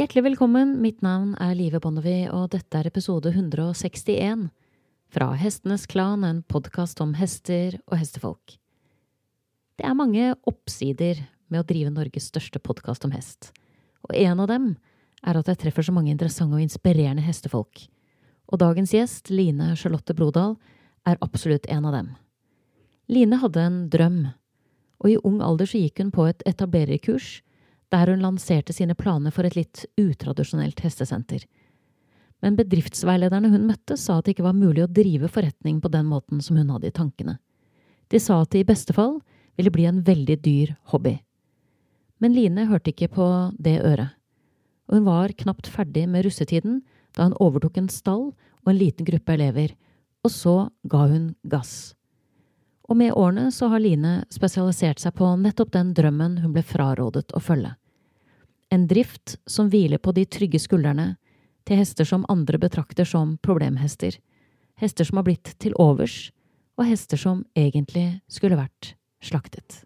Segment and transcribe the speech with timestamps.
[0.00, 4.46] Hjertelig velkommen, mitt navn er Live Bonnevie, og dette er episode 161
[5.12, 8.54] fra Hestenes Klan, en podkast om hester og hestefolk.
[9.76, 11.20] Det er mange oppsider
[11.52, 13.50] med å drive Norges største podkast om hest,
[14.08, 14.70] og en av dem
[15.20, 17.84] er at jeg treffer så mange interessante og inspirerende hestefolk,
[18.48, 20.56] og dagens gjest, Line Charlotte Brodal,
[21.04, 22.10] er absolutt en av dem.
[23.12, 24.18] Line hadde en drøm,
[25.04, 27.42] og i ung alder så gikk hun på et etablererkurs
[27.90, 31.44] der hun lanserte sine planer for et litt utradisjonelt hestesenter.
[32.40, 36.06] Men bedriftsveilederne hun møtte, sa at det ikke var mulig å drive forretning på den
[36.08, 37.36] måten som hun hadde i tankene.
[38.10, 39.18] De sa at det i beste fall
[39.58, 41.18] ville bli en veldig dyr hobby.
[42.20, 43.26] Men Line hørte ikke på
[43.58, 44.16] det øret,
[44.88, 46.80] og hun var knapt ferdig med russetiden
[47.16, 49.74] da hun overtok en stall og en liten gruppe elever,
[50.24, 50.54] og så
[50.90, 51.94] ga hun gass.
[52.90, 57.30] Og med årene så har Line spesialisert seg på nettopp den drømmen hun ble frarådet
[57.36, 57.76] å følge.
[58.70, 61.16] En drift som hviler på de trygge skuldrene
[61.66, 64.14] til hester som andre betrakter som problemhester,
[64.78, 66.30] hester som har blitt til overs,
[66.78, 68.92] og hester som egentlig skulle vært
[69.26, 69.82] slaktet.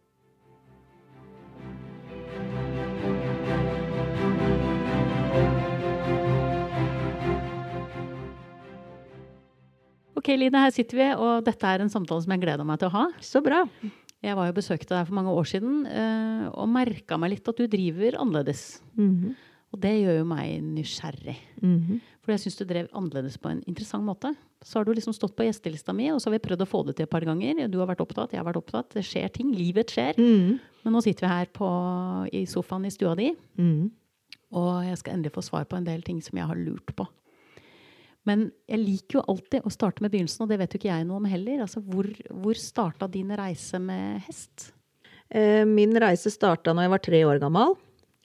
[10.15, 12.93] Ok, Line, her sitter vi, og dette er en samtale som jeg gleder meg til
[12.93, 13.09] å ha.
[13.25, 13.65] Så bra.
[14.25, 17.59] Jeg var jo besøkte deg for mange år siden eh, og merka meg litt at
[17.61, 18.81] du driver annerledes.
[18.97, 19.35] Mm -hmm.
[19.75, 21.37] Og det gjør jo meg nysgjerrig.
[21.61, 22.01] Mm -hmm.
[22.23, 24.35] For jeg syns du drev annerledes på en interessant måte.
[24.63, 26.87] Så har du liksom stått på gjestelista mi, og så har vi prøvd å få
[26.87, 27.69] det til et par ganger.
[27.69, 28.95] Du har vært opptatt, jeg har vært opptatt.
[28.95, 29.53] Det skjer ting.
[29.53, 30.15] Livet skjer.
[30.17, 30.61] Mm.
[30.85, 33.91] Men nå sitter vi her på, i sofaen i stua di, Mm.
[34.53, 37.07] og jeg skal endelig få svar på en del ting som jeg har lurt på.
[38.29, 41.07] Men jeg liker jo alltid å starte med begynnelsen, og det vet jo ikke jeg
[41.09, 41.65] noe om heller.
[41.67, 44.71] Altså, hvor, hvor starta din reise med hest?
[45.35, 47.77] Eh, min reise starta når jeg var tre år gammel.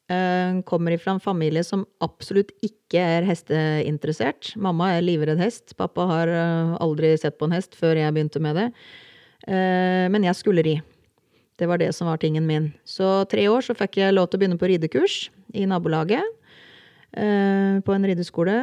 [0.09, 4.53] Eh, kommer fra en familie som absolutt ikke er hesteinteressert.
[4.55, 5.75] Mamma er livredd hest.
[5.79, 8.71] Pappa har eh, aldri sett på en hest før jeg begynte med det.
[9.49, 10.73] Men jeg skulle ri.
[11.57, 12.65] Det var det som var tingen min.
[12.85, 15.15] Så tre år så fikk jeg lov til å begynne på ridekurs
[15.55, 16.27] i nabolaget.
[17.11, 18.53] Eh, på en rideskole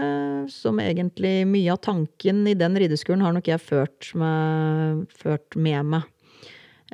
[0.52, 5.90] som egentlig Mye av tanken i den rideskolen har nok jeg ført med, ført med
[5.96, 6.06] meg.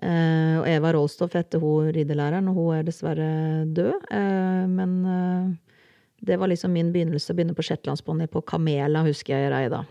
[0.01, 3.29] Eh, og Eva Rolstoff heter hun ridelæreren, og hun er dessverre
[3.69, 4.09] død.
[4.09, 5.59] Eh, men
[6.23, 7.35] det var liksom min begynnelse.
[7.35, 9.85] å Begynne på shetlandsponni på Kamela, husker jeg jeg rei.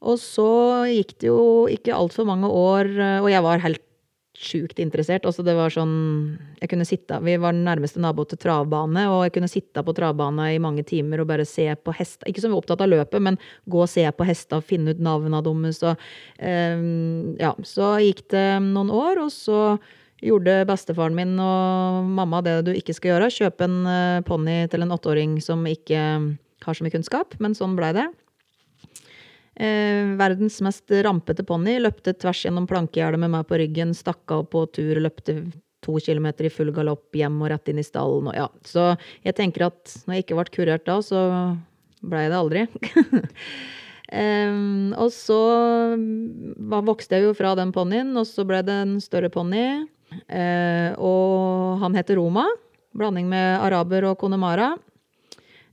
[0.00, 0.50] Og så
[0.88, 2.88] gikk det jo ikke altfor mange år,
[3.20, 3.82] og jeg var helt
[4.40, 5.26] sjukt interessert.
[5.28, 5.92] Også det var sånn
[6.60, 9.94] Jeg kunne sitte Vi var den nærmeste nabo til travbane, og jeg kunne sitte på
[9.96, 12.28] travbane i mange timer og bare se på hester.
[12.30, 13.38] Ikke så opptatt av løpet, men
[13.70, 15.96] gå og se på hester, finne ut navnene deres og
[16.38, 16.84] eh,
[17.40, 17.54] Ja.
[17.66, 19.78] Så gikk det noen år, og så
[20.24, 23.32] gjorde bestefaren min og mamma det du ikke skal gjøre.
[23.32, 26.00] Kjøpe en uh, ponni til en åtteåring som ikke
[26.64, 28.08] har så mye kunnskap, men sånn blei det.
[29.54, 31.78] Eh, verdens mest rampete ponni.
[31.80, 33.94] Løpte tvers gjennom plankegjerdet med meg på ryggen.
[33.96, 35.40] Stakk av på tur, løpte
[35.84, 38.30] to kilometer i full galopp hjem og rett inn i stallen.
[38.30, 38.48] Og ja.
[38.68, 38.92] Så
[39.26, 41.22] jeg tenker at når jeg ikke ble kurert da, så
[42.00, 42.66] blei det aldri.
[44.22, 45.40] um, og så
[46.86, 49.64] vokste jeg jo fra den ponnien, og så ble det en større ponni.
[50.26, 52.46] Uh, og han heter Roma.
[52.96, 54.74] Blanding med araber og konemara.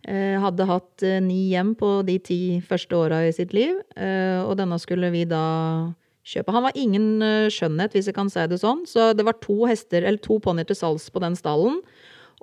[0.07, 4.39] Eh, hadde hatt eh, ni hjem på de ti første åra i sitt liv, eh,
[4.39, 5.41] og denne skulle vi da
[6.27, 6.53] kjøpe.
[6.55, 10.03] Han var ingen skjønnhet, hvis jeg kan si det sånn, så det var to hester,
[10.03, 11.81] eller to ponnier til salgs på den stallen.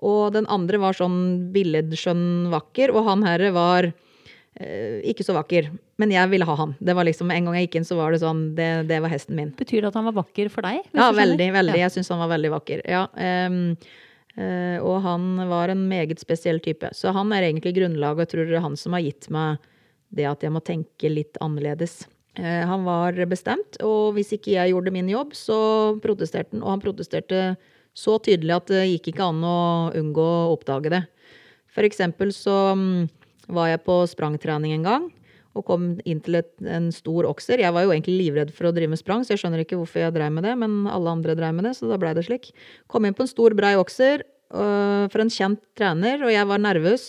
[0.05, 5.71] Og den andre var sånn billedskjønn vakker, og han herre var eh, ikke så vakker.
[6.01, 6.75] Men jeg ville ha han.
[6.85, 9.13] Det var liksom, En gang jeg gikk inn, så var det sånn Det, det var
[9.13, 9.53] hesten min.
[9.55, 10.83] Betyr det at han var vakker for deg?
[10.97, 11.53] Ja, veldig.
[11.55, 11.79] veldig.
[11.79, 11.87] Ja.
[11.87, 12.83] Jeg syns han var veldig vakker.
[12.91, 13.61] Ja, eh,
[14.35, 16.89] og han var en meget spesiell type.
[16.91, 19.63] Så han er egentlig grunnlaget, og tror det er han som har gitt meg
[20.15, 22.05] det at jeg må tenke litt annerledes.
[22.39, 25.59] Eh, han var bestemt, og hvis ikke jeg gjorde min jobb, så
[26.03, 26.65] protesterte han.
[26.65, 27.43] Og han protesterte
[27.95, 29.59] så tydelig at det gikk ikke an å
[29.95, 31.05] unngå å oppdage det.
[31.75, 33.07] For eksempel så mm,
[33.55, 35.07] var jeg på sprangtrening en gang
[35.55, 37.63] og kom inn til et, en stor okser.
[37.63, 40.03] Jeg var jo egentlig livredd for å drive med sprang, så jeg skjønner ikke hvorfor
[40.03, 42.51] jeg drev med det, men alle andre drev med det, så da blei det slik.
[42.91, 46.63] Kom inn på en stor, brei okser øh, for en kjent trener, og jeg var
[46.63, 47.07] nervøs.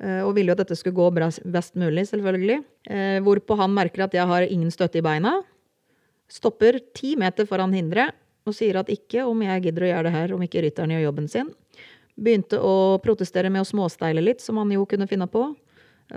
[0.00, 1.10] øh, og ville jo at dette skulle gå
[1.44, 2.62] best mulig, selvfølgelig.
[2.88, 5.42] Eh, hvorpå han merker at jeg har ingen støtte i beina.
[6.32, 8.16] Stopper ti meter foran hinderet
[8.48, 11.04] og sier at ikke om jeg gidder å gjøre det her, om ikke rytteren gjør
[11.04, 11.52] jobben sin.
[12.16, 15.52] Begynte å protestere med å småsteile litt, som han jo kunne finne på.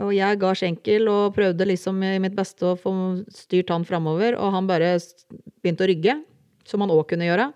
[0.04, 2.92] Og jeg ga skjenkel og prøvde liksom i mitt beste å få
[3.32, 4.98] styrt han framover, og han bare
[5.64, 6.18] begynte å rygge,
[6.68, 7.50] som han òg kunne gjøre.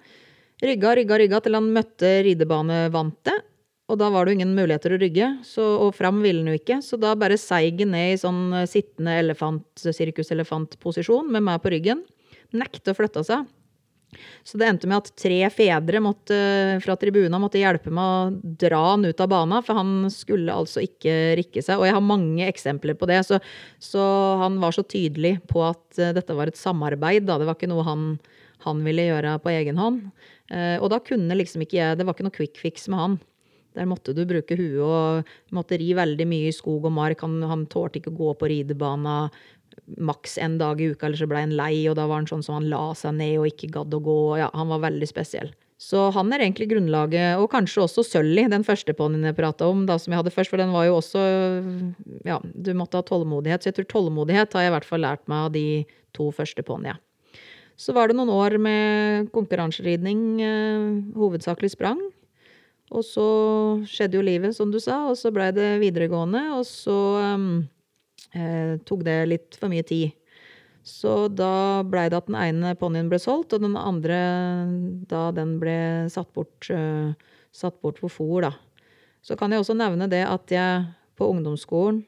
[0.64, 3.36] Rygga, rygga, rygga til han møtte ridebanevante.
[3.90, 6.60] og da var det jo ingen muligheter å rygge, så, og fram ville han jo
[6.60, 6.78] ikke.
[6.86, 11.72] Så da bare seig den ned i sånn eh, sittende elefant, sirkuselefantposisjon med meg på
[11.74, 12.04] ryggen.
[12.54, 13.48] Nekte å flytte seg.
[14.44, 16.38] Så det endte med at tre fedre måtte,
[16.84, 20.84] fra tribuna måtte hjelpe meg å dra han ut av bana, for han skulle altså
[20.86, 21.80] ikke rikke seg.
[21.80, 23.40] Og jeg har mange eksempler på det, så,
[23.84, 24.04] så
[24.42, 27.28] han var så tydelig på at uh, dette var et samarbeid.
[27.30, 27.38] Da.
[27.40, 28.12] Det var ikke noe han,
[28.66, 30.06] han ville gjøre på egen hånd.
[30.50, 33.20] Uh, og da kunne liksom ikke jeg Det var ikke noe quick fix med han.
[33.78, 37.22] Der måtte du bruke huet og måtte ri veldig mye i skog og mark.
[37.22, 39.20] Han, han tålte ikke å gå på ridebana
[39.98, 42.46] maks en dag i uka, eller så ble han lei, og da var han sånn
[42.46, 44.20] som han la seg ned og ikke gadd å gå.
[44.42, 45.52] Ja, han var veldig spesiell.
[45.80, 49.86] Så han er egentlig grunnlaget, og kanskje også Sølly, den første ponnien jeg prata om,
[49.88, 51.22] da, som jeg hadde først, for den var jo også
[52.28, 53.64] Ja, du måtte ha tålmodighet.
[53.64, 55.68] Så jeg tror tålmodighet har jeg i hvert fall lært meg av de
[56.18, 57.00] to første ponniene.
[57.80, 62.02] Så var det noen år med konkurranseridning, eh, hovedsakelig sprang.
[62.92, 63.26] Og så
[63.88, 66.98] skjedde jo livet, som du sa, og så blei det videregående, og så
[67.38, 67.70] um,
[68.34, 70.16] eh, tok det litt for mye tid.
[70.86, 74.20] Så da blei det at den ene ponnien ble solgt, og den andre
[75.12, 77.14] da den ble satt bort, eh,
[77.52, 78.54] satt bort for fôr, da.
[79.22, 80.88] Så kan jeg også nevne det at jeg
[81.20, 82.06] på ungdomsskolen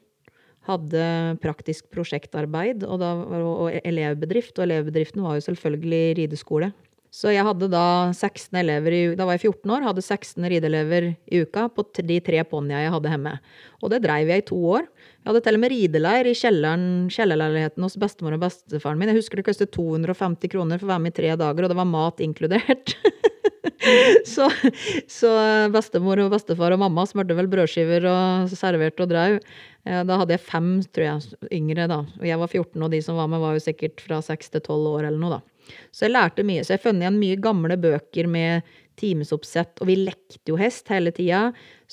[0.68, 1.04] hadde
[1.42, 6.70] praktisk prosjektarbeid og, da, og elevbedrift, og elevbedriften var jo selvfølgelig rideskole.
[7.12, 11.10] Så jeg hadde da 16 elever i, da var jeg 14 år, hadde 16 rideelever
[11.28, 13.34] i uka på de tre ponnia jeg hadde hjemme.
[13.82, 14.86] Og det dreiv jeg i to år.
[15.22, 19.12] Jeg hadde til og med rideleir i kjelleren, kjellerleiligheten hos bestemor og bestefaren min.
[19.12, 21.78] Jeg husker det kostet 250 kroner for å være med i tre dager, og det
[21.78, 22.96] var mat inkludert.
[24.32, 24.48] så,
[25.06, 25.30] så,
[25.70, 29.38] bestemor og bestefar og mamma smurte vel brødskiver og serverte og drev.
[29.86, 32.02] Da hadde jeg fem, tror jeg, yngre, da.
[32.18, 34.66] Og jeg var 14, og de som var med, var jo sikkert fra 6 til
[34.66, 35.78] 12 år eller noe, da.
[35.94, 36.66] Så jeg lærte mye.
[36.66, 40.90] Så jeg har funnet igjen mye gamle bøker med timesoppsett, og vi lekte jo hest
[40.92, 41.48] hele tida.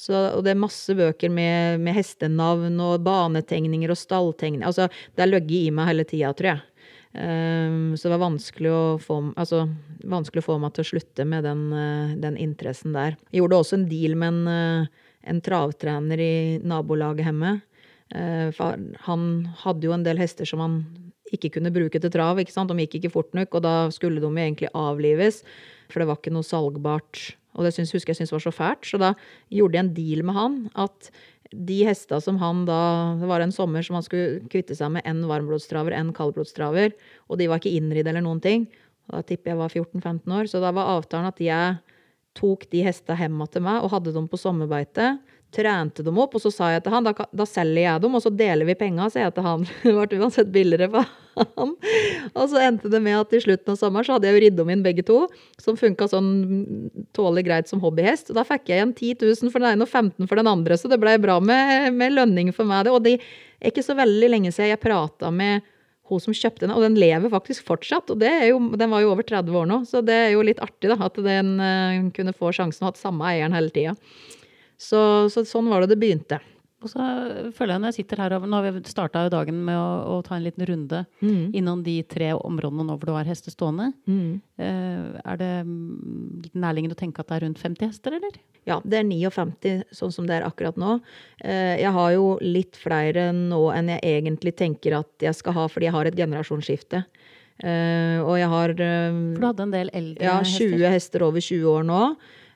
[0.09, 4.67] Og det er masse bøker med, med hestenavn og banetegninger og stalltegninger.
[4.67, 6.65] Altså, det har ligget i meg hele tida, tror jeg.
[7.09, 9.63] Um, så det var vanskelig å, få, altså,
[10.05, 13.17] vanskelig å få meg til å slutte med den, uh, den interessen der.
[13.33, 17.55] Jeg gjorde også en deal med en, uh, en travtrener i nabolaget hjemme.
[18.13, 18.53] Uh,
[19.07, 19.25] han
[19.63, 20.79] hadde jo en del hester som han
[21.33, 22.39] ikke kunne bruke til trav.
[22.41, 22.69] ikke sant?
[22.69, 25.43] De gikk ikke fort nok, og da skulle de egentlig avlives.
[25.89, 27.21] For det var ikke noe salgbart.
[27.57, 28.87] Og det synes, husker jeg syntes var så fælt.
[28.87, 29.13] Så da
[29.53, 31.11] gjorde jeg en deal med han at
[31.49, 35.01] de hesta som han da Det var en sommer som han skulle kvitte seg med
[35.09, 36.93] en varmblodstraver, en kaldblodstraver,
[37.25, 38.67] og de var ikke innridd eller noen ting.
[39.09, 40.49] Og da tipper jeg var 14-15 år.
[40.51, 41.79] Så da var avtalen at jeg
[42.37, 45.15] tok de hesta hjem til meg og hadde dem på sommerbeite
[45.55, 48.21] trente dem opp, og så sa jeg til han da, da selger jeg dem, og
[48.21, 49.65] så deler vi penga, sier jeg til han.
[49.83, 51.09] Det ble uansett billigere for
[51.57, 51.73] han.
[52.35, 54.61] Og så endte det med at i slutten av sommeren så hadde jeg jo ridd
[54.61, 55.23] om inn begge to,
[55.61, 56.29] som funka sånn
[57.17, 58.29] tålelig greit som hobbyhest.
[58.29, 60.77] Og da fikk jeg igjen 10 000 for den ene og 15 for den andre,
[60.77, 62.91] så det blei bra med, med, lønning for meg.
[62.93, 65.65] Og det er ikke så veldig lenge siden jeg prata med
[66.09, 68.09] hun som kjøpte den, og den lever faktisk fortsatt.
[68.09, 70.89] og jo, Den var jo over 30 år nå, så det er jo litt artig
[70.89, 73.93] da, at den uh, kunne få sjansen å ha samme eieren hele tida.
[74.79, 75.01] Så,
[75.33, 76.39] så, sånn var det det begynte.
[76.79, 77.03] Og så
[77.55, 80.37] føler jeg når jeg sitter her, Nå har vi starta dagen med å, å, ta
[80.37, 81.51] en liten runde mm.
[81.59, 83.89] innom de tre områdene nå hvor du har hester stående.
[84.07, 84.39] Mm.
[84.63, 85.51] Eh, er det
[86.45, 88.39] litt nærliggende å tenke at det er rundt 50 hester, eller?
[88.69, 91.01] Ja, det er 59 sånn som det er akkurat nå.
[91.43, 95.67] Eh, jeg har jo litt flere nå enn jeg egentlig tenker at jeg skal ha,
[95.67, 97.03] fordi jeg har et generasjonsskifte.
[97.59, 100.63] Eh, og jeg har For du hadde en del eldre hester?
[100.63, 100.93] ja, 20 hester?
[100.95, 102.03] hester over 20 år nå.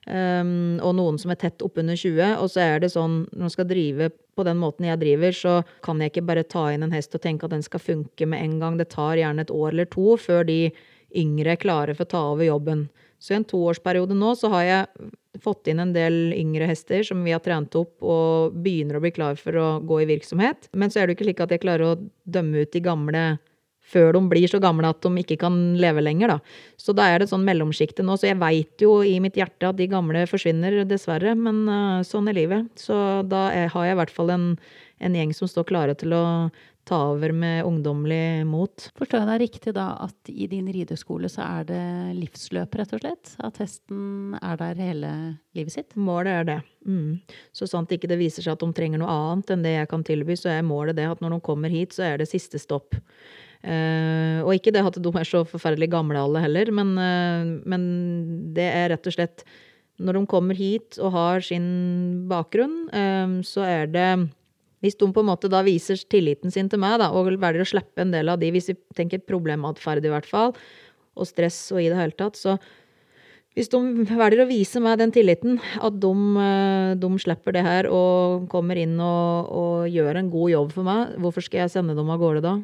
[0.03, 2.36] Um, og noen som er tett oppunder 20.
[2.43, 5.53] Og så er det sånn, når man skal drive på den måten jeg driver, så
[5.86, 8.43] kan jeg ikke bare ta inn en hest og tenke at den skal funke med
[8.43, 8.79] en gang.
[8.79, 10.60] Det tar gjerne et år eller to før de
[11.15, 12.88] yngre er klare for å ta over jobben.
[13.24, 15.12] Så i en toårsperiode nå så har jeg
[15.43, 19.13] fått inn en del yngre hester som vi har trent opp og begynner å bli
[19.15, 20.67] klar for å gå i virksomhet.
[20.74, 22.00] Men så er det jo ikke slik at jeg klarer å
[22.36, 23.24] dømme ut de gamle
[23.84, 26.36] før de blir så gamle at de ikke kan leve lenger.
[26.36, 26.40] Da.
[26.80, 28.18] Så da er det sånn mellomsjikte nå.
[28.20, 31.36] Så jeg veit jo i mitt hjerte at de gamle forsvinner, dessverre.
[31.38, 32.72] Men uh, sånn er livet.
[32.80, 32.96] Så
[33.30, 34.52] da har jeg i hvert fall en,
[35.04, 36.24] en, gjeng som står klare til å
[36.84, 38.88] ta over med ungdommelig mot.
[39.00, 41.84] Forstår jeg deg riktig da at i din rideskole så er det
[42.18, 43.32] livsløp, rett og slett?
[43.40, 45.13] At hesten er der hele
[45.56, 45.96] livet sitt?
[45.96, 46.58] Målet er det.
[46.84, 47.22] Mm.
[47.56, 50.04] Så sant ikke det viser seg at de trenger noe annet enn det jeg kan
[50.04, 53.00] tilby, så er målet det at når de kommer hit, så er det siste stopp.
[53.63, 57.84] Uh, og ikke det at de er så forferdelig gamle alle heller, men, uh, men,
[58.51, 59.46] det er rett og slett
[60.03, 64.10] Når de kommer hit og har sin bakgrunn, uh, så er det
[64.84, 67.70] Hvis de på en måte da viser tilliten sin til meg da, og velger å
[67.72, 70.51] slippe en del av de, hvis vi tenker problematferd i hvert fall,
[71.15, 72.58] og stress og i det hele tatt, så
[73.55, 73.79] hvis de
[74.10, 76.13] velger å vise meg den tilliten, at de,
[77.00, 81.15] de slipper det her og kommer inn og, og, gjør en god jobb for meg,
[81.22, 82.58] hvorfor skal jeg sende dem av gårde da?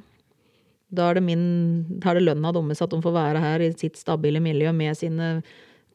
[0.90, 1.44] Da er det, min,
[2.02, 4.98] da er det lønna deres at de får være her i sitt stabile miljø med
[4.98, 5.32] sine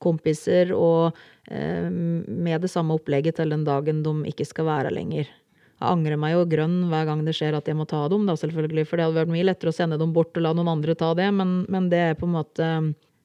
[0.02, 1.16] kompiser og
[1.50, 5.30] eh, med det samme opplegget til den dagen de ikke skal være lenger.
[5.74, 8.36] Jeg angrer meg jo grønn hver gang det skjer at jeg må ta dem, da
[8.38, 10.94] selvfølgelig, for det hadde vært mye lettere å sende dem bort og la noen andre
[10.98, 12.68] ta det, men, men det er på en måte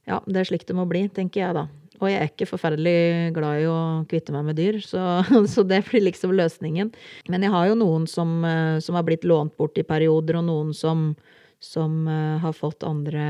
[0.09, 1.67] ja, det er slik det må bli, tenker jeg da.
[1.99, 5.19] Og jeg er ikke forferdelig glad i å kvitte meg med dyr, så,
[5.53, 6.93] så, det blir liksom løsningen.
[7.29, 10.47] Men jeg har jo noen som, eh, som har blitt lånt bort i perioder, og
[10.47, 11.11] noen som,
[11.59, 13.23] som uh, har fått andre,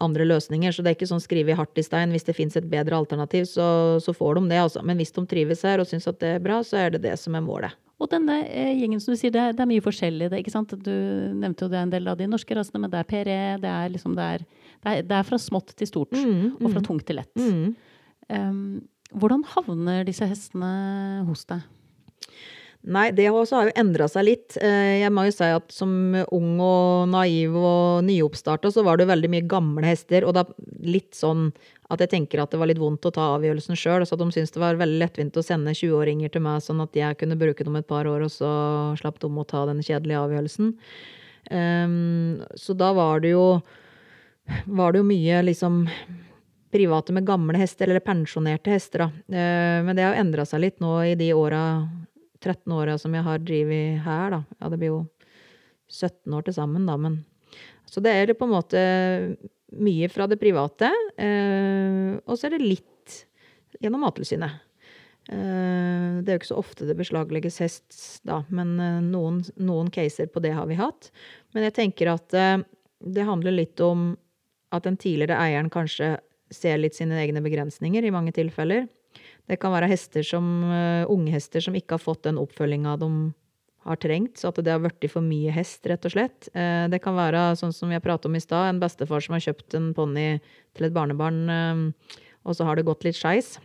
[0.00, 0.72] andre, løsninger.
[0.72, 2.12] Så det er ikke sånn skrive hardt i stein.
[2.14, 4.82] Hvis det fins et bedre alternativ, så, så, får de det, altså.
[4.86, 7.16] Men hvis de trives her og syns at det er bra, så er det det
[7.20, 7.78] som er målet.
[8.02, 10.30] Og denne eh, gjengen som du sier, det er, det er mye forskjellig.
[10.32, 10.72] Det, ikke sant?
[10.74, 10.92] Du
[11.38, 13.70] nevnte jo det er en del av de norske rasene, men det er PRE, det
[13.70, 14.46] er liksom det er,
[14.82, 16.16] det er, det er fra smått til stort.
[16.16, 16.86] Mm, og fra mm.
[16.88, 17.30] tungt til lett.
[17.38, 17.76] Mm.
[18.32, 18.64] Um,
[19.12, 20.72] hvordan havner disse hestene
[21.28, 21.62] hos deg?
[22.82, 24.56] Nei, det også har jo endra seg litt.
[24.58, 25.92] Eh, jeg må jo si at som
[26.34, 30.26] ung og naiv og nyoppstarta, så var det veldig mye gamle hester.
[30.26, 30.42] Og da
[30.82, 31.52] litt sånn
[31.92, 34.06] at jeg tenker at det var litt vondt å ta avgjørelsen sjøl.
[34.08, 37.20] Så de syntes det var veldig lettvint å sende 20-åringer til meg, sånn at jeg
[37.20, 38.50] kunne bruke dem et par år, og så
[38.98, 40.74] slapp de å ta den kjedelige avgjørelsen.
[41.52, 43.46] Um, så da var det jo
[44.66, 45.82] var det jo mye liksom
[46.72, 49.10] private med gamle hester, eller pensjonerte hester, da.
[49.28, 51.62] Uh, men det har jo endra seg litt nå i de åra,
[52.42, 54.42] 13 åra som jeg har drevet her, da.
[54.58, 55.00] Ja, det blir jo
[55.92, 57.24] 17 år til sammen, da, men
[57.86, 58.80] Så det er på en måte
[59.76, 60.88] mye fra det private,
[61.20, 63.16] eh, og så er det litt
[63.82, 64.62] gjennom Mattilsynet.
[65.28, 69.90] Eh, det er jo ikke så ofte det beslaglegges hest da, men eh, noen, noen,
[69.92, 71.10] caser på det har vi hatt.
[71.52, 74.14] Men jeg tenker at det handler litt om
[74.72, 76.16] at den tidligere eieren kanskje
[76.52, 78.86] ser litt sine egne begrensninger i mange tilfeller.
[79.52, 80.46] Det kan være hester som,
[81.12, 83.10] unge hester som ikke har fått den oppfølginga de
[83.86, 86.48] har trengt, så at det har blitt for mye hest, rett og slett.
[86.54, 89.42] Eh, det kan være, sånn som jeg pratet om i stad, en bestefar som har
[89.42, 90.26] kjøpt en ponni
[90.76, 92.16] til et barnebarn, eh,
[92.46, 93.56] og så har det gått litt skeis.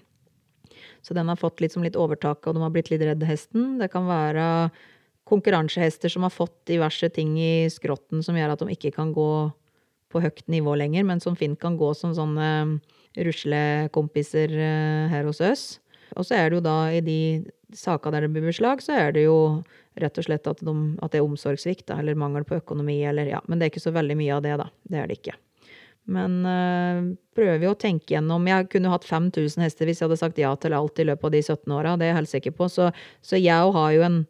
[1.05, 3.77] Så den har fått litt, som litt overtak, og de har blitt litt redd hesten.
[3.81, 4.71] Det kan være
[5.27, 9.31] konkurransehester som har fått diverse ting i skrotten som gjør at de ikke kan gå
[10.07, 12.79] på høyt nivå lenger, men som fint kan gå som sånne
[13.25, 15.65] ruslekompiser eh, her hos oss.
[16.15, 17.19] Og så er det jo da i de
[17.75, 19.37] saka der det blir beslag, så er det jo
[19.99, 23.41] rett og slett at, de, at det er omsorgssvikt eller mangel på økonomi eller ja.
[23.47, 24.69] Men det er ikke så veldig mye av det, da.
[24.87, 25.35] Det er det ikke.
[26.07, 26.99] Men øh,
[27.35, 30.53] prøver jo å tenke gjennom Jeg kunne hatt 5000 hester hvis jeg hadde sagt ja
[30.55, 32.69] til alt i løpet av de 17 åra, det er jeg helt sikker på.
[32.71, 34.21] Så, så jeg har jo en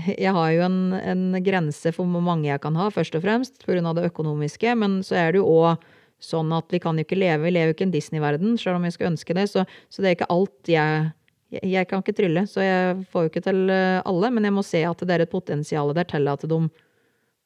[0.00, 3.64] jeg har jo en, en, grense for hvor mange jeg kan ha, først og fremst
[3.66, 3.92] pga.
[3.96, 4.74] det økonomiske.
[4.78, 5.82] Men så er det jo òg
[6.20, 8.78] sånn at vi kan jo ikke leve Vi lever jo ikke i en Disney-verden, selv
[8.78, 9.46] om vi skulle ønske det.
[9.50, 11.10] Så, så, det er ikke alt jeg
[11.50, 14.28] jeg kan ikke trylle, så jeg får jo ikke til eh, alle.
[14.30, 16.58] Men jeg må se at det er et potensial der til at de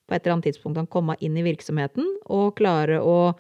[0.05, 3.33] på et eller annet tidspunkt kan komme inn i virksomheten og klare å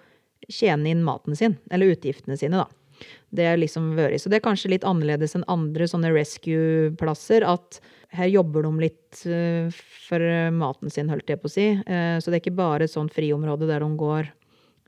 [0.48, 3.04] tjene inn maten sin, eller utgiftene sine, da.
[3.34, 4.22] Det er liksom vært.
[4.22, 7.44] Så det er kanskje litt annerledes enn andre sånne rescue-plasser.
[7.44, 7.80] At
[8.14, 10.24] her jobber de litt eh, for
[10.54, 11.66] maten sin, holdt jeg på å si.
[11.74, 14.30] Eh, så det er ikke bare et sånt friområde der de går.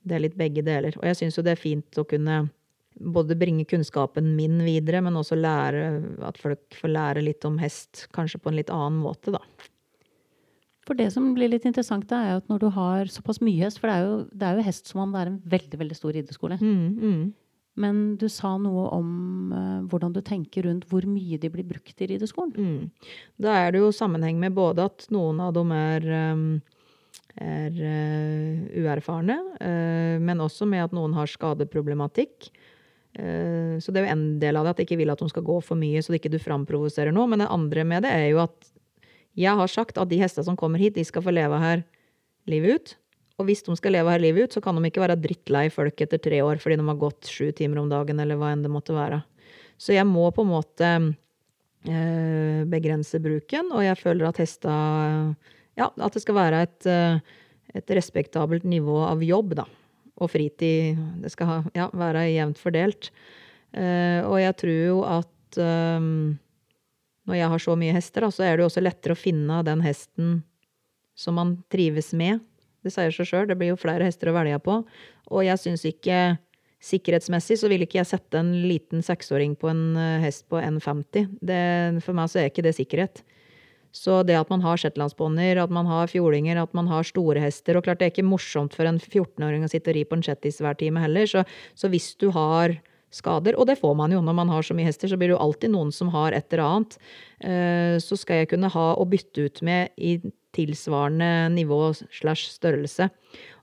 [0.07, 0.97] Det er litt begge deler.
[1.01, 2.45] Og jeg syns jo det er fint å kunne
[2.97, 5.89] både bringe kunnskapen min videre, men også lære
[6.25, 9.43] at folk får lære litt om hest, kanskje på en litt annen måte, da.
[10.87, 13.81] For det som blir litt interessant, da, er at når du har såpass mye hest
[13.83, 15.99] For det er jo, det er jo hest som om det er en veldig, veldig
[15.99, 16.59] stor rideskole.
[16.63, 17.25] Mm, mm.
[17.83, 19.09] Men du sa noe om
[19.53, 22.55] uh, hvordan du tenker rundt hvor mye de blir brukt i rideskolen.
[22.55, 23.11] Mm.
[23.43, 26.47] Da er det jo sammenheng med både at noen av dem er um,
[27.37, 32.51] er uh, uerfarne, uh, men også med at noen har skadeproblematikk.
[33.17, 35.33] Eh, så det er jo en del av det, at jeg ikke vil at hun
[35.33, 37.29] skal gå for mye, så ikke du framprovoserer noe.
[37.31, 38.71] Men det andre med det er jo at
[39.37, 41.85] jeg har sagt at de hestene som kommer hit, de skal få leve her
[42.51, 42.95] livet ut.
[43.41, 46.01] Og hvis de skal leve her livet ut, så kan de ikke være drittlei folk
[46.01, 48.73] etter tre år fordi de har gått sju timer om dagen, eller hva enn det
[48.73, 49.21] måtte være.
[49.77, 50.93] Så jeg må på en måte
[51.87, 54.73] begrense bruken, og jeg føler at hesta
[55.77, 57.19] Ja, at det skal være et, eh,
[57.77, 59.67] et respektabelt nivå av jobb, da
[60.23, 63.11] og fritid Det skal ja, være jevnt fordelt.
[63.77, 66.37] Uh, og jeg tror jo at um,
[67.27, 69.61] når jeg har så mye hester, da, så er det jo også lettere å finne
[69.67, 70.39] den hesten
[71.19, 72.41] som man trives med.
[72.87, 74.79] Det sier seg sjøl, det blir jo flere hester å velge på.
[75.33, 76.37] Og jeg syns ikke
[76.87, 81.25] Sikkerhetsmessig så vil ikke jeg sette en liten seksåring på en hest på 1,50.
[82.05, 83.23] For meg så er ikke det sikkerhet.
[83.97, 87.79] Så det at man har shetlandsbonder, at man har fjordinger, at man har store hester
[87.79, 90.27] Og klart det er ikke morsomt for en 14-åring å sitte og ri på en
[90.27, 91.47] shettis hver time heller, så,
[91.79, 92.77] så hvis du har
[93.15, 93.57] skader.
[93.57, 95.45] Og det får man jo når man har så mye hester, så blir det jo
[95.45, 96.99] alltid noen som har et eller annet.
[97.41, 100.19] Eh, så skal jeg kunne ha å bytte ut med i
[100.57, 103.11] tilsvarende nivå slash størrelse.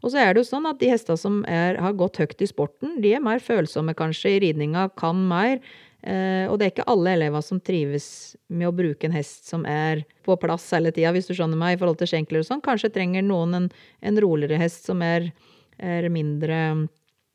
[0.03, 2.49] Og så er det jo sånn at de hestene som er, har gått høyt i
[2.49, 5.57] sporten, de er mer følsomme kanskje i ridninga, kan mer.
[6.03, 8.07] Eh, og det er ikke alle elever som trives
[8.51, 11.77] med å bruke en hest som er på plass hele tida, hvis du skjønner meg,
[11.77, 12.63] i forhold til skjenkler og sånn.
[12.65, 13.69] Kanskje trenger noen en,
[14.03, 15.31] en roligere hest som er,
[15.79, 16.89] er mindre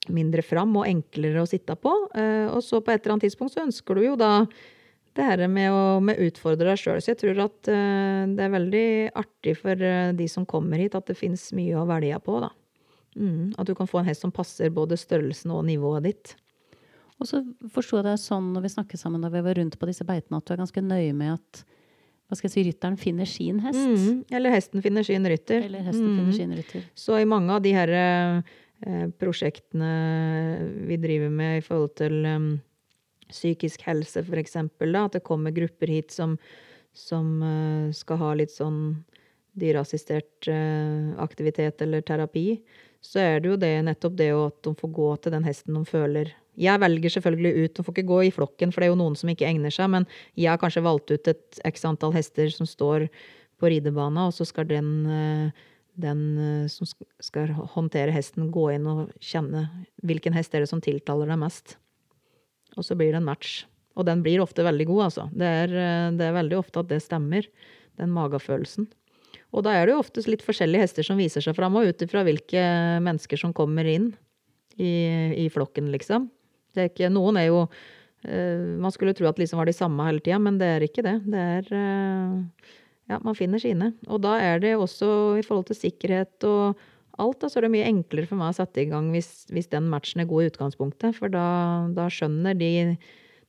[0.08, 1.90] mindre fram og enklere å sitte på.
[2.16, 4.46] Eh, og så på et eller annet tidspunkt så ønsker du jo da
[5.18, 7.00] det her med å med utfordre deg sjøl.
[7.02, 11.08] Så jeg tror at eh, det er veldig artig for de som kommer hit, at
[11.10, 12.52] det finnes mye å velge på, da.
[13.18, 16.36] Mm, at du kan få en hest som passer både størrelsen og nivået ditt.
[17.18, 17.42] Og så
[17.74, 20.38] forsto jeg det sånn når vi snakket sammen da vi var rundt på disse beitene,
[20.38, 21.64] at du er ganske nøye med at
[22.28, 23.80] hva skal jeg si, rytteren finner sin hest.
[23.80, 25.62] Mm, eller hesten finner sin rytter.
[25.64, 26.16] Eller hesten mm.
[26.18, 26.88] finner sin rytter.
[26.92, 27.92] Så i mange av de her
[28.86, 29.90] Eh, prosjektene
[30.86, 32.48] vi driver med i forhold til um,
[33.26, 34.94] psykisk helse, for eksempel.
[34.94, 36.36] Da, at det kommer grupper hit som,
[36.94, 39.00] som uh, skal ha litt sånn
[39.58, 42.60] dyreassistert uh, aktivitet eller terapi.
[43.02, 45.82] Så er det jo det, nettopp det at de får gå til den hesten de
[45.86, 49.00] føler Jeg velger selvfølgelig ut, og får ikke gå i flokken, for det er jo
[49.00, 52.50] noen som ikke egner seg, men jeg har kanskje valgt ut et x antall hester
[52.50, 53.06] som står
[53.58, 55.66] på ridebana, og så skal den uh,
[55.98, 56.88] den eh, som
[57.22, 59.66] skal håndtere hesten, gå inn og kjenne
[60.06, 61.76] hvilken hest er det som tiltaler deg mest.
[62.76, 63.64] Og så blir det en match.
[63.98, 65.26] Og den blir ofte veldig god, altså.
[65.34, 67.48] Det er, eh, det er veldig ofte at det stemmer,
[67.98, 68.86] den magefølelsen.
[69.56, 72.02] Og da er det jo ofte litt forskjellige hester som viser seg fram, og ut
[72.04, 72.62] ifra hvilke
[73.02, 74.12] mennesker som kommer inn
[74.78, 74.92] i,
[75.34, 76.28] i flokken, liksom.
[76.74, 80.04] Det er ikke, noen er jo uh, Man skulle tro at liksom var de samme
[80.08, 81.16] hele tida, men det er ikke det.
[81.28, 82.76] Det er uh,
[83.08, 83.92] ja, man finner sine.
[84.08, 85.10] Og da er det også
[85.40, 86.78] i forhold til sikkerhet og
[87.18, 89.70] alt, da, så er det mye enklere for meg å sette i gang hvis, hvis
[89.72, 91.16] den matchen er god i utgangspunktet.
[91.16, 91.46] For da,
[91.96, 92.72] da skjønner de,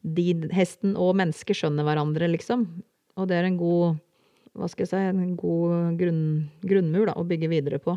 [0.01, 2.65] de, Hesten og mennesket skjønner hverandre, liksom.
[3.19, 3.99] Og det er en god
[4.57, 6.23] hva skal jeg si, en god grunn,
[6.65, 7.93] grunnmur da, å bygge videre på.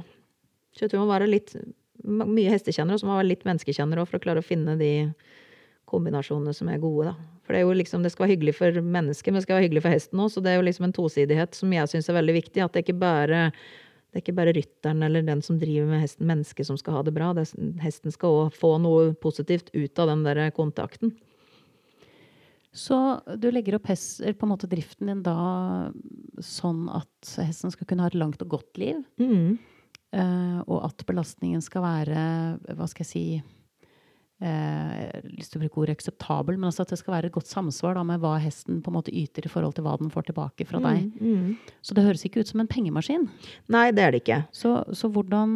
[0.76, 1.54] Så jeg tror man må være litt
[2.04, 4.92] mye hestekjennere, og så må man være litt menneskekjennere for å klare å finne de
[5.92, 7.30] kombinasjonene som er gode, da.
[7.42, 9.66] For det er jo liksom, det skal være hyggelig for mennesket, men det skal være
[9.66, 10.28] hyggelig for hesten òg.
[10.32, 12.62] Så det er jo liksom en tosidighet som jeg syns er veldig viktig.
[12.62, 13.48] At det ikke bare
[14.12, 17.02] det er ikke bare rytteren eller den som driver med hesten, mennesket, som skal ha
[17.06, 17.30] det bra.
[17.32, 17.46] Det,
[17.80, 21.14] hesten skal òg få noe positivt ut av den der kontakten.
[22.76, 22.96] Så
[23.40, 25.92] du legger opp hest, på en måte driften din da
[26.44, 29.00] sånn at hesten skal kunne ha et langt og godt liv?
[29.20, 29.56] Mm.
[30.12, 32.22] Uh, og at belastningen skal være,
[32.76, 33.26] hva skal jeg si
[34.42, 37.50] eh, lyst til å bruke ordet akseptabel, men altså at det skal være et godt
[37.50, 40.28] samsvar da, med hva hesten på en måte yter i forhold til hva den får
[40.30, 41.06] tilbake fra deg.
[41.20, 41.78] Mm, mm.
[41.84, 43.28] Så det høres ikke ut som en pengemaskin.
[43.72, 44.42] Nei, det er det ikke.
[44.56, 45.54] Så, så hvordan,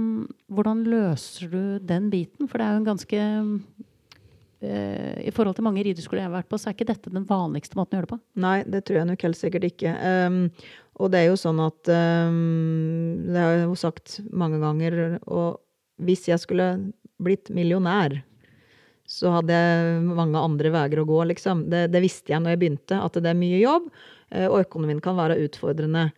[0.52, 2.50] hvordan, løser du den biten?
[2.50, 3.26] For det er jo en ganske
[4.64, 7.26] eh, I forhold til mange rideskoler jeg har vært på, så er ikke dette den
[7.28, 8.20] vanligste måten å gjøre det på.
[8.44, 9.96] Nei, det tror jeg nok helt sikkert ikke.
[10.00, 10.38] Um,
[11.00, 15.60] og det er jo sånn at um, Det har jeg jo sagt mange ganger, og
[16.00, 16.70] hvis jeg skulle
[17.22, 18.20] blitt millionær
[19.06, 21.66] så hadde jeg mange andre veier å gå, liksom.
[21.70, 23.86] Det, det, visste jeg når jeg begynte, at det er mye jobb,
[24.34, 26.08] eh, og økonomien kan være utfordrende.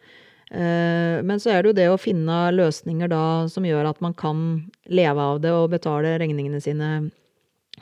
[0.48, 3.22] Eh, men så er det jo det å finne løsninger da
[3.52, 4.46] som gjør at man kan
[4.88, 6.92] leve av det og betale regningene sine.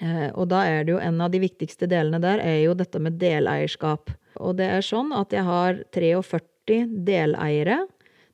[0.01, 3.01] Eh, og da er det jo en av de viktigste delene der er jo dette
[3.03, 4.13] med deleierskap.
[4.43, 7.85] Og det er sånn at jeg har 43 deleiere.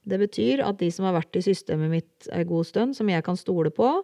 [0.02, 3.22] Det betyr at de som har vært i systemet mitt en god stund, som jeg
[3.26, 3.94] kan stole på,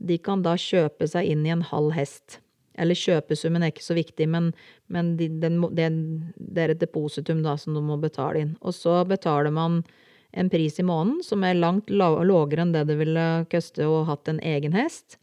[0.00, 2.38] de kan da kjøpe seg inn i en halv hest.
[2.80, 4.52] Eller kjøpesummen er ikke så viktig, men,
[4.88, 5.90] men de, den, det,
[6.38, 8.54] det, er et depositum da som du må betale inn.
[8.62, 9.82] Og så betaler man
[10.30, 14.16] en pris i måneden som er langt lavere enn det det ville koste å ha
[14.30, 15.18] en egen hest,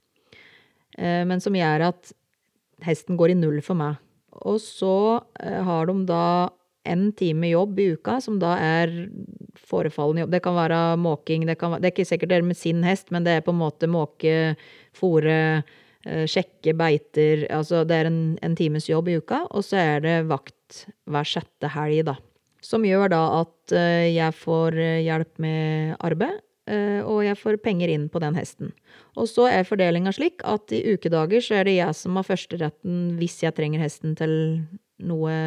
[0.97, 2.11] men som gjør at
[2.85, 3.97] hesten går i null for meg.
[4.45, 6.49] Og så eh, har de da
[6.87, 8.93] en time jobb i uka, som da er
[9.67, 10.35] forefallende jobb.
[10.35, 13.11] Det kan være måking, det, kan, det er ikke sikkert det er med sin hest,
[13.11, 14.55] men det er på en måte måke,
[14.95, 15.39] fòre,
[16.05, 17.47] eh, sjekke beiter.
[17.53, 21.27] Altså det er en, en, times jobb i uka, og så er det vakt hver
[21.27, 22.17] sjette helg, da.
[22.63, 27.91] Som gjør da at eh, jeg får eh, hjelp med arbeid, og jeg får penger
[27.93, 28.73] inn på den hesten.
[29.15, 33.15] Og så er fordelinga slik at i ukedager så er det jeg som har førsteretten
[33.19, 34.33] hvis jeg trenger hesten til
[34.99, 35.37] noe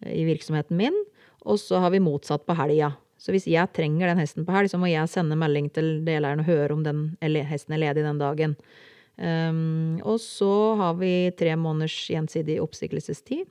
[0.00, 0.96] i virksomheten min.
[1.46, 2.94] Og så har vi motsatt på helga.
[3.20, 6.42] Så hvis jeg trenger den hesten på helg, så må jeg sende melding til deleieren
[6.42, 8.56] og høre om den, hesten er ledig den dagen.
[9.16, 13.46] Um, og så har vi tre måneders gjensidig oppsigelsestid.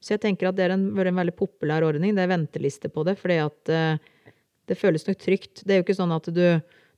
[0.00, 2.14] Så jeg tenker at det er en, en veldig populær ordning.
[2.16, 4.02] Det er venteliste på det, fordi at eh,
[4.68, 5.62] det føles nok trygt.
[5.64, 6.46] Det er jo ikke sånn at du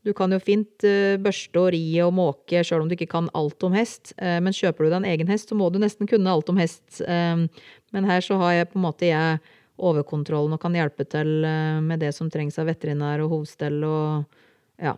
[0.07, 3.31] du kan jo fint uh, børste og ri og måke sjøl om du ikke kan
[3.35, 4.12] alt om hest.
[4.20, 6.61] Uh, men kjøper du deg en egen hest, så må du nesten kunne alt om
[6.62, 7.00] hest.
[7.02, 7.46] Uh,
[7.94, 9.40] men her så har jeg på en måte jeg
[9.76, 11.44] overkontrollen og kan hjelpe til
[11.85, 14.38] med det som trengs av veterinær og hovstell og
[14.81, 14.94] ja.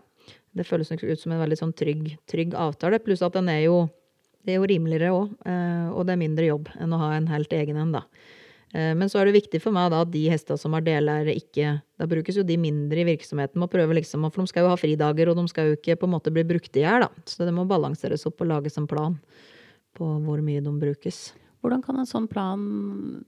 [0.55, 3.01] Det føles nok ut som en veldig sånn trygg, trygg avtale.
[3.03, 3.81] Pluss at den er jo,
[4.47, 5.35] det er jo rimeligere òg,
[5.93, 8.05] og det er mindre jobb enn å ha en helt egen en, da.
[8.75, 11.37] Eh, men så er det viktig for meg da at de hestene som har deleiere,
[11.37, 13.59] ikke Da brukes jo de mindre i virksomheten.
[13.59, 16.07] Må prøve liksom, For de skal jo ha fridager, og de skal jo ikke på
[16.07, 17.09] en måte bli brukt i hjel.
[17.27, 19.19] Så det må balanseres opp og lages en plan
[19.99, 21.33] på hvor mye de brukes.
[21.59, 22.61] Hvordan kan en sånn plan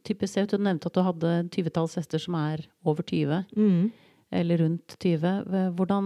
[0.06, 0.52] typisk se ut?
[0.54, 3.48] Du nevnte at du hadde 20-talls hester som er over 20.
[3.56, 3.90] Mm.
[4.30, 5.74] Eller rundt 20.
[5.74, 6.04] Hvordan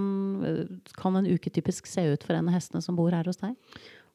[0.97, 3.53] kan en uke typisk se ut for en av hestene som bor her hos deg?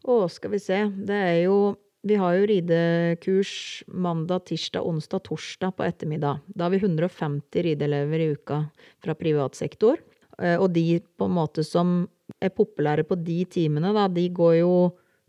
[0.10, 0.80] Å, skal vi se.
[1.06, 6.40] Det er jo vi har jo ridekurs mandag, tirsdag, onsdag, torsdag på ettermiddag.
[6.48, 8.62] Da har vi 150 rideelever i uka
[9.04, 10.00] fra privat sektor.
[10.40, 12.08] Eh, og de på en måte som
[12.40, 14.74] er populære på de timene, da, de går jo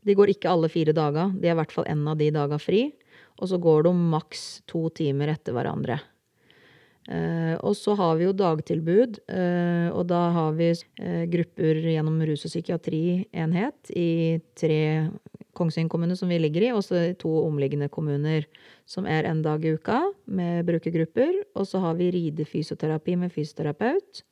[0.00, 1.28] De går ikke alle fire dager.
[1.36, 2.86] De er i hvert fall en av de dagene fri.
[3.36, 5.98] Og så går de maks to timer etter hverandre.
[7.04, 12.16] Uh, og så har vi jo dagtilbud, uh, og da har vi uh, grupper gjennom
[12.24, 14.80] rus- og psykiatrienhet i tre
[15.56, 18.46] Kongsvinger kommune som vi ligger i, og så to omliggende kommuner
[18.88, 21.32] som er en dag i uka med brukergrupper.
[21.54, 24.22] Og så har vi ridefysioterapi med fysioterapeut.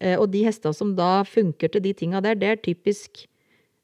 [0.00, 3.26] Eh, og de hestene som da funker til de tinga der, det er typisk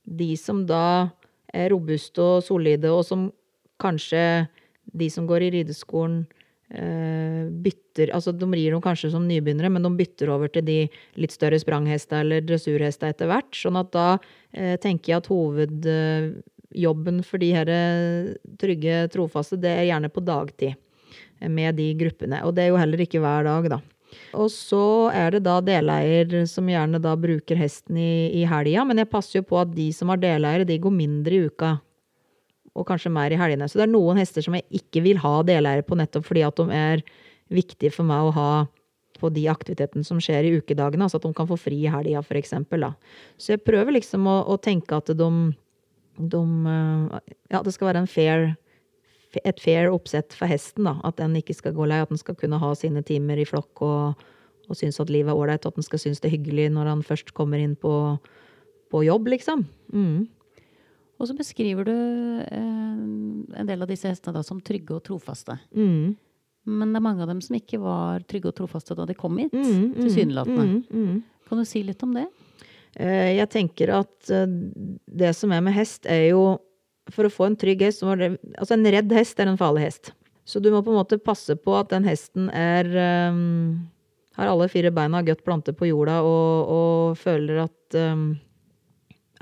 [0.09, 1.11] de som da
[1.55, 3.29] er robuste og solide, og som
[3.81, 4.49] kanskje
[4.97, 6.25] de som går i rideskolen
[6.69, 10.79] bytter Altså de rir dem kanskje som nybegynnere, men de bytter over til de
[11.19, 13.51] litt større spranghestene eller dressurhestene etter hvert.
[13.57, 14.09] Sånn at da
[14.53, 20.25] eh, tenker jeg at hovedjobben for de her eh, trygge trofaste, det er gjerne på
[20.25, 22.45] dagtid eh, med de gruppene.
[22.47, 23.81] Og det er jo heller ikke hver dag, da.
[24.39, 29.03] Og så er det da deleier som gjerne da bruker hesten i, i helga, men
[29.03, 31.77] jeg passer jo på at de som har deleiere, de går mindre i uka.
[32.79, 33.67] Og kanskje mer i helgene.
[33.67, 36.61] Så det er noen hester som jeg ikke vil ha deleiere på nettopp fordi at
[36.61, 37.03] de er
[37.51, 38.51] viktige for meg å ha
[39.19, 42.23] på de aktivitetene som skjer i ukedagene, altså at de kan få fri i helga,
[42.39, 42.87] eksempel.
[43.41, 45.29] Så jeg prøver liksom å, å tenke at de,
[46.19, 48.53] de, eh, Ja, det skal være fair,
[49.43, 50.99] et fair oppsett for hesten, da.
[51.05, 53.83] At den ikke skal gå lei, at den skal kunne ha sine timer i flokk
[53.87, 54.27] og,
[54.69, 56.93] og synes at livet er ålreit, og at den skal synes det er hyggelig når
[56.95, 57.93] han først kommer inn på,
[58.93, 59.67] på jobb, liksom.
[59.91, 60.29] Mm.
[61.19, 61.95] Og så beskriver du
[62.47, 65.59] eh, en del av disse hestene da som trygge og trofaste.
[65.75, 66.15] Mm.
[66.69, 69.39] Men det er mange av dem som ikke var trygge og trofaste da de kom
[69.41, 69.55] hit.
[69.55, 70.69] Mm, mm, Tilsynelatende.
[70.69, 72.27] Mm, mm, kan du si litt om det?
[72.99, 74.47] Eh, jeg tenker at eh,
[75.23, 76.59] det som er med hest, er jo
[77.09, 80.11] For å få en trygg hest Altså, en redd hest er en farlig hest.
[80.45, 82.85] Så du må på en måte passe på at den hesten er
[83.33, 83.89] um,
[84.37, 88.35] Har alle fire beina godt plantet på jorda og, og føler at um,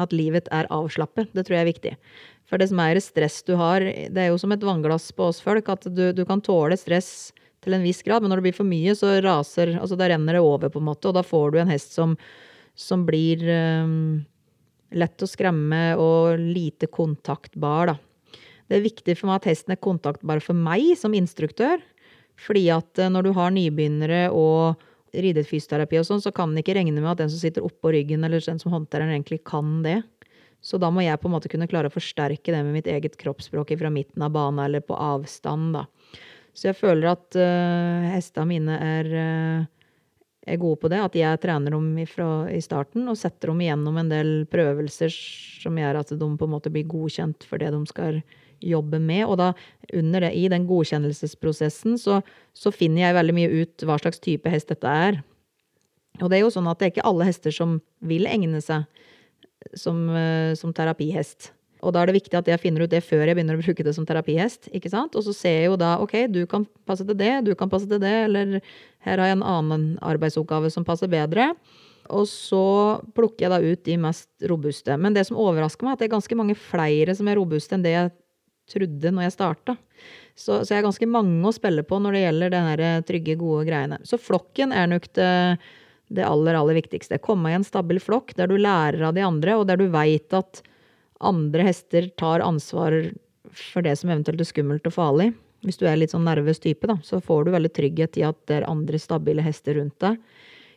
[0.03, 1.33] at livet er avslappet.
[1.35, 1.93] Det tror jeg er viktig.
[2.47, 5.69] For dess mer stress du har Det er jo som et vannglass på oss folk,
[5.73, 7.33] at du, du, kan tåle stress
[7.65, 10.39] til en viss grad, men når det blir for mye, så raser Altså da renner
[10.39, 12.15] det over, på en måte, og da får du en hest som,
[12.79, 14.23] som blir um,
[14.95, 17.99] lett å skremme og lite kontaktbar, da.
[18.67, 21.79] Det er viktig for meg at hesten er kontaktbar for meg som instruktør.
[22.41, 24.83] Fordi at eh, når du har nybegynnere og
[25.15, 28.25] ridefysioterapi og sånn, så kan en ikke regne med at den som sitter oppå ryggen,
[28.27, 30.01] eller den som håndterer den, egentlig kan det.
[30.65, 33.19] Så da må jeg på en måte kunne klare å forsterke det med mitt eget
[33.21, 35.87] kroppsspråk fra midten av banen eller på avstand, da.
[36.57, 39.99] Så jeg føler at uh, hestene mine er, uh,
[40.47, 41.03] er, gode på det.
[41.05, 45.77] At jeg trener dem ifra, i starten og setter dem igjennom en del prøvelser som
[45.77, 48.23] gjør at de på en måte blir godkjent for det de skal
[48.63, 49.25] jobbe med.
[49.27, 49.53] Og da
[49.95, 52.21] under det, i den godkjennelsesprosessen, så,
[52.57, 55.21] så finner jeg veldig mye ut hva slags type hest dette er.
[56.23, 58.87] Og det er jo sånn at det er ikke alle hester som vil egne seg
[59.77, 61.51] som, eh, som, terapihest.
[61.85, 63.85] Og da er det viktig at jeg finner ut det før jeg begynner å bruke
[63.85, 64.71] det som terapihest.
[64.73, 65.15] ikke sant?
[65.15, 67.89] Og så ser jeg jo da ok, du kan passe til det, du kan passe
[67.89, 68.61] til det, eller
[69.05, 71.53] her har jeg en annen arbeidsoppgave som passer bedre.
[72.09, 74.97] Og så plukker jeg da ut de mest robuste.
[74.97, 77.77] Men det som overrasker meg, er at det er ganske mange flere som er robuste
[77.77, 78.13] enn det jeg
[78.71, 79.77] trodde når jeg starta.
[80.37, 83.67] Så, så jeg har ganske mange å spille på når det gjelder de trygge, gode
[83.69, 84.01] greiene.
[84.05, 85.33] Så flokken er nok det
[86.09, 87.19] det aller, aller viktigste.
[87.19, 90.35] Komme i en stabil flokk der du lærer av de andre, og der du veit
[90.37, 90.63] at
[91.25, 92.95] andre hester tar ansvar
[93.57, 95.31] for det som eventuelt er skummelt og farlig.
[95.67, 98.39] Hvis du er litt sånn nervøs type, da, så får du veldig trygghet i at
[98.47, 100.21] det er andre stabile hester rundt deg.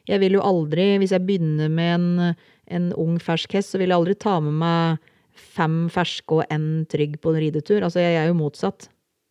[0.09, 2.37] Jeg vil jo aldri, hvis jeg begynner med en,
[2.73, 5.08] en ung, fersk hest, så vil jeg aldri ta med meg
[5.39, 7.83] fem ferske og én trygg på en ridetur.
[7.83, 8.89] Altså, jeg er jo motsatt.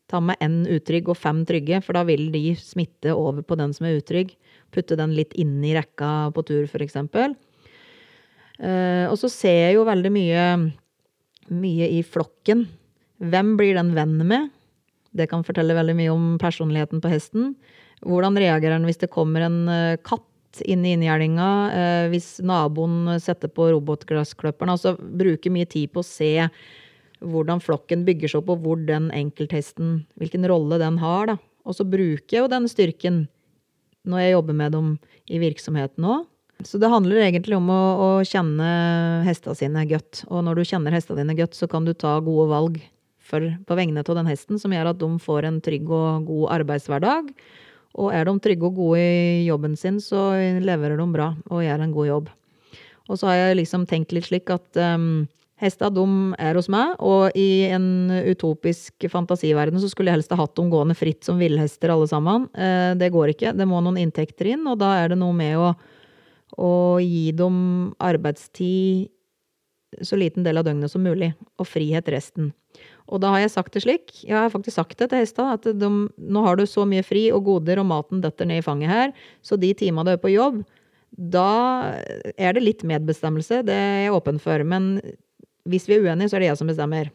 [0.09, 3.75] ta med én utrygg og fem trygge, for da vil de smitte over på den
[3.77, 4.31] som er utrygg.
[4.73, 6.97] Putte den litt inn i rekka på tur, f.eks.
[8.59, 10.47] Uh, og så ser jeg jo veldig mye,
[11.53, 12.65] mye i flokken.
[13.21, 14.49] Hvem blir den venn med?
[15.13, 17.53] Det kan fortelle veldig mye om personligheten på hesten.
[18.01, 20.01] Hvordan reagerer den hvis det kommer en uh,
[20.59, 21.49] katt inn i inngjerdinga?
[21.73, 24.71] Uh, hvis naboen setter på robotglassklipperen?
[24.71, 26.49] Altså bruker mye tid på å se
[27.21, 31.27] hvordan flokken bygger seg opp, og hvor den enkelthesten, hvilken rolle den har.
[31.27, 31.37] Da.
[31.67, 33.29] Og så bruker jeg jo den styrken
[34.09, 34.93] når jeg jobber med dem
[35.29, 36.27] i virksomheten òg.
[36.65, 40.25] Så det handler egentlig om å, å kjenne hestene sine godt.
[40.27, 42.81] Og når du kjenner hestene dine godt, så kan du ta gode valg
[43.19, 46.57] for, på vegne av den hesten, som gjør at de får en trygg og god
[46.59, 47.31] arbeidshverdag.
[47.97, 51.83] Og er de trygge og gode i jobben sin, så leverer de bra og gjør
[51.85, 52.31] en god jobb.
[53.09, 55.27] Og så har jeg liksom tenkt litt slik at um,
[55.59, 56.05] Hesta de
[56.39, 60.69] er hos meg, og i en utopisk fantasiverden så skulle jeg helst ha hatt dem
[60.71, 62.47] gående fritt som villhester alle sammen.
[62.55, 63.51] Eh, det går ikke.
[63.59, 65.73] Det må noen inntekter inn, og da er det noe med å,
[66.63, 66.73] å
[67.03, 67.57] gi dem
[67.99, 69.11] arbeidstid
[69.99, 72.53] så liten del av døgnet som mulig, og frihet resten.
[73.09, 75.79] Og da har jeg sagt det slik, jeg har faktisk sagt det til Hestad, at
[75.81, 78.93] de, nå har du så mye fri og goder, og maten detter ned i fanget
[78.93, 80.61] her, så de timene du er på jobb,
[81.09, 81.95] da
[82.37, 84.61] er det litt medbestemmelse, det er jeg åpen for.
[84.69, 84.99] Men
[85.69, 87.11] hvis vi er uenige, så er det jeg som bestemmer.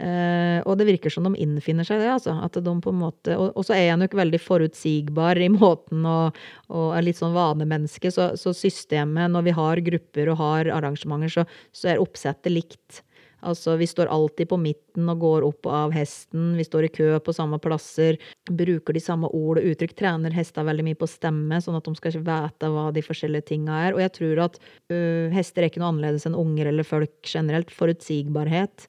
[0.00, 2.36] Uh, og det virker som de innfinner seg det, altså.
[2.46, 6.06] At de på en måte, og, og så er jeg nok veldig forutsigbar i måten
[6.08, 6.38] og,
[6.70, 8.12] og er litt sånn vanemenneske.
[8.14, 13.02] Så, så, systemet, når vi har grupper og har arrangementer, så, så er oppsettet likt.
[13.46, 16.52] Altså, vi står alltid på midten og går opp av hesten.
[16.58, 18.18] Vi står i kø på samme plasser.
[18.50, 19.96] Bruker de samme ord og uttrykk.
[19.98, 23.48] Trener hester veldig mye på stemme, sånn at de skal ikke vite hva de forskjellige
[23.52, 23.96] tinga er.
[23.96, 27.72] Og jeg tror at uh, hester er ikke noe annerledes enn unger eller folk generelt.
[27.74, 28.88] Forutsigbarhet.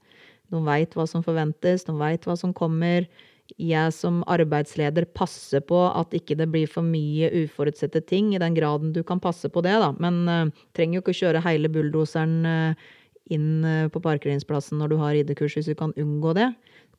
[0.52, 3.08] De veit hva som forventes, de veit hva som kommer.
[3.60, 8.56] Jeg som arbeidsleder passer på at ikke det blir for mye uforutsette ting, i den
[8.56, 9.92] graden du kan passe på det, da.
[10.04, 12.90] Men uh, trenger jo ikke kjøre hele bulldoseren uh,
[13.30, 16.52] inn eh, på parkeringsplassen når du har ridekurs, hvis du kan unngå det.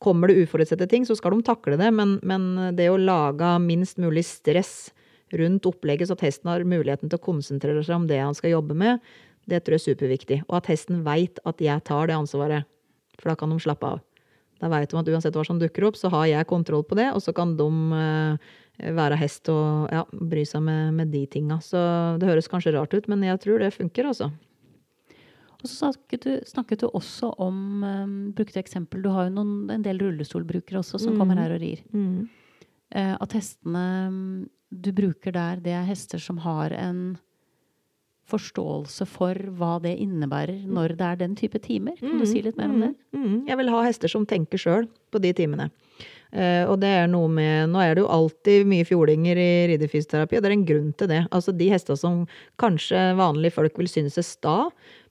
[0.02, 4.00] Kommer det uforutsette ting, så skal de takle det, men, men det å lage minst
[4.02, 4.90] mulig stress
[5.38, 8.56] rundt opplegget, så at hesten har muligheten til å konsentrere seg om det han skal
[8.56, 9.02] jobbe med,
[9.48, 10.40] det tror jeg er superviktig.
[10.48, 12.68] Og at hesten veit at jeg tar det ansvaret.
[13.18, 14.02] For da kan de slappe av.
[14.62, 17.08] Da veit de at uansett hva som dukker opp, så har jeg kontroll på det,
[17.10, 18.52] og så kan de uh,
[18.94, 21.58] være hest og ja, bry seg med, med de tinga.
[21.64, 21.80] Så
[22.22, 24.30] det høres kanskje rart ut, men jeg tror det funker, altså.
[25.62, 29.70] Og så snakket du, snakket du også om um, Brukte eksempel Du har jo noen,
[29.70, 31.20] en del rullestolbrukere også som mm.
[31.20, 31.84] kommer her og rir.
[31.94, 32.26] Mm.
[32.92, 33.84] Uh, at hestene
[34.72, 37.12] du bruker der, det er hester som har en
[38.32, 41.98] forståelse for hva det innebærer når det er den type timer.
[42.00, 42.30] Kan du mm.
[42.30, 42.92] si litt mer om det?
[43.12, 43.22] Mm.
[43.22, 43.38] mm.
[43.50, 45.68] Jeg vil ha hester som tenker sjøl på de timene.
[46.32, 50.38] Uh, og det er noe med Nå er det jo alltid mye fjordinger i ridefysioterapi,
[50.38, 51.20] og det er en grunn til det.
[51.28, 52.22] Altså de hestene som
[52.62, 54.56] kanskje vanlige folk vil synes er sta,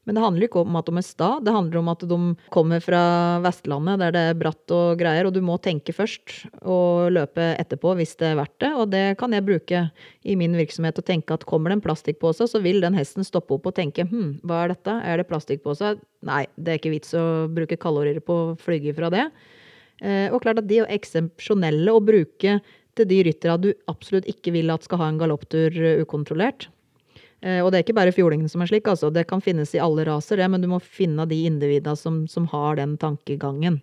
[0.08, 2.18] men det handler ikke om at de er sta, det handler om at de
[2.54, 3.02] kommer fra
[3.44, 6.34] Vestlandet der det er bratt og greier, og du må tenke først
[6.66, 8.72] og løpe etterpå hvis det er verdt det.
[8.82, 9.84] Og det kan jeg bruke
[10.26, 13.60] i min virksomhet og tenke at kommer det en plastikkpose, så vil den hesten stoppe
[13.60, 15.94] opp og tenke hm, hva er dette, er det plastikkpose?
[16.26, 19.30] Nei, det er ikke vits å bruke kalorier på å flyge fra det.
[20.02, 22.58] Eh, og klart at de er eksepsjonelle å bruke
[22.98, 26.72] til de rytterne du absolutt ikke vil at skal ha en galopptur ukontrollert.
[27.41, 29.10] Eh, og det er ikke bare fjordingen som er slik, altså.
[29.13, 32.47] Det kan finnes i alle raser, det, men du må finne de individene som, som,
[32.54, 33.80] har den tankegangen.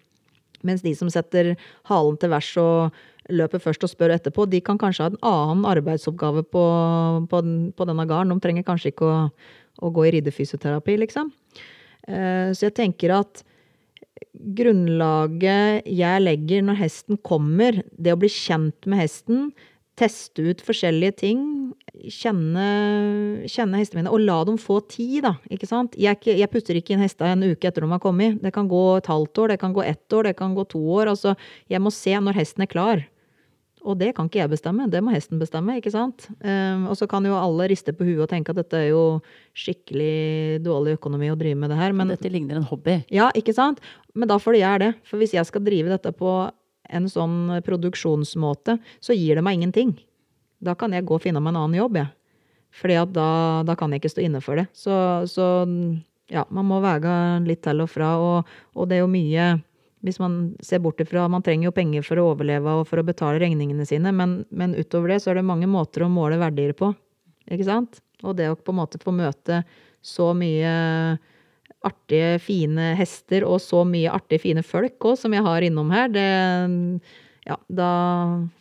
[0.67, 1.55] Mens de som setter
[1.91, 2.99] halen til vers og
[3.31, 6.65] løper først og spør etterpå, de kan kanskje ha en annen arbeidsoppgave på,
[7.31, 7.43] på,
[7.77, 8.33] på denne gården.
[8.33, 9.19] De trenger kanskje ikke å,
[9.85, 11.31] å gå i ridefysioterapi, liksom.
[12.09, 13.45] Eh, så jeg tenker at
[14.59, 19.51] grunnlaget jeg legger når hesten kommer, det å bli kjent med hesten,
[19.99, 21.43] teste ut forskjellige ting,
[21.99, 22.69] kjenne,
[23.51, 25.35] kjenne hestene mine, og la dem få tid, da.
[25.51, 25.99] ikke sant?
[25.99, 28.39] Jeg, jeg putter ikke inn hestene en uke etter de har kommet.
[28.43, 30.83] Det kan gå et halvt år, det kan gå ett år, det kan gå to
[30.99, 31.13] år.
[31.15, 31.35] Altså,
[31.71, 33.07] jeg må se når hesten er klar.
[33.87, 36.27] Og det kan ikke jeg bestemme, det må hesten bestemme, ikke sant.
[36.43, 39.21] Um, og så kan jo alle riste på huet og tenke at dette er jo
[39.59, 41.95] skikkelig dårlig økonomi å drive med det her.
[41.97, 42.99] Men dette ligner en hobby.
[43.15, 43.83] Ja, ikke sant.
[44.19, 44.91] Men da får det gjøre det.
[45.09, 46.35] For hvis jeg skal drive dette på
[46.89, 49.95] en sånn produksjonsmåte, så gir det meg ingenting.
[50.65, 52.13] Da kan jeg gå og finne meg en annen jobb, jeg.
[52.79, 53.31] Fordi at da,
[53.67, 54.67] da, kan jeg ikke stå inne for det.
[54.77, 54.93] Så,
[55.31, 55.47] så
[56.33, 57.15] ja, man må veie
[57.47, 58.13] litt til og fra.
[58.21, 59.49] Og, og, det er jo mye
[60.05, 63.07] Hvis man ser bort ifra Man trenger jo penger for å overleve og for å
[63.07, 66.77] betale regningene sine, men, men utover det så er det mange måter å måle verdier
[66.77, 66.93] på.
[67.49, 68.03] Ikke sant?
[68.23, 69.63] Og det å på en måte få møte
[70.05, 70.71] så mye
[71.87, 76.11] artige, fine hester og så mye artige, fine folk òg, som jeg har innom her,
[76.13, 76.29] det
[77.49, 77.91] ja, da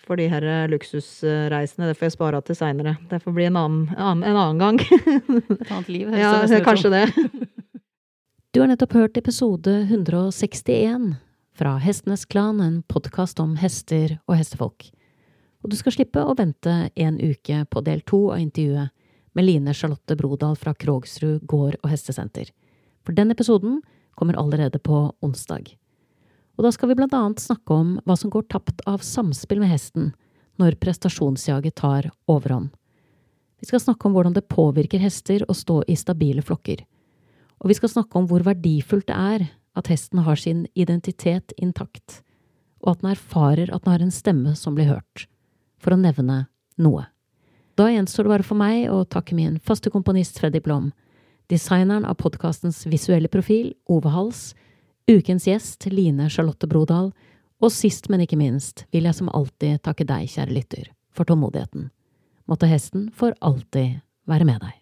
[0.08, 2.94] får de her luksusreisene, det får jeg spare til seinere.
[3.10, 3.90] Det får bli en annen,
[4.24, 4.80] en annen gang.
[4.80, 7.06] Et annet liv, høres ja, det ut kanskje det.
[8.56, 11.12] Du har nettopp hørt episode 161
[11.54, 14.88] fra Hestenes Klan, en podkast om hester og hestefolk.
[15.62, 18.90] Og du skal slippe å vente en uke på del to av intervjuet
[19.38, 22.50] med Line Charlotte Brodal fra Krogsrud gård og hestesenter.
[23.08, 23.80] For den episoden
[24.20, 25.78] kommer allerede på onsdag.
[26.58, 29.72] Og da skal vi blant annet snakke om hva som går tapt av samspill med
[29.72, 30.10] hesten
[30.60, 32.74] når prestasjonsjaget tar overhånd.
[33.64, 36.84] Vi skal snakke om hvordan det påvirker hester å stå i stabile flokker.
[37.64, 42.20] Og vi skal snakke om hvor verdifullt det er at hesten har sin identitet intakt,
[42.84, 45.30] og at den erfarer at den har en stemme som blir hørt,
[45.80, 46.44] for å nevne
[46.76, 47.08] noe.
[47.80, 50.92] Da gjenstår det bare for meg å takke min faste komponist Freddy Blom,
[51.52, 54.52] designeren av podkastens visuelle profil, Ove Hals,
[55.08, 57.12] ukens gjest, Line Charlotte Brodal,
[57.64, 61.90] og sist, men ikke minst, vil jeg som alltid takke deg, kjære lytter, for tålmodigheten.
[62.48, 63.98] Måtte hesten for alltid
[64.30, 64.77] være med deg.